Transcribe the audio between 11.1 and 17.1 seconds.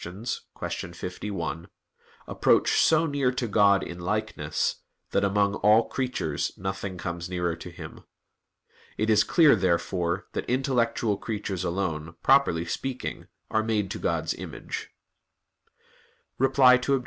creatures alone, properly speaking, are made to God's image. Reply Obj.